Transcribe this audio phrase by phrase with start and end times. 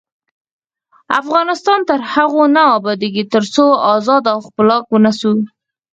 [1.19, 3.65] افغانستان تر هغو نه ابادیږي، ترڅو
[3.95, 5.31] ازاد او خپلواک ونه اوسو.